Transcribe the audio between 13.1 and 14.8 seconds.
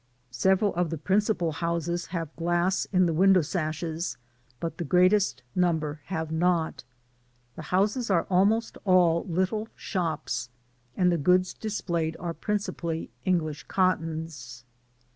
English cottons.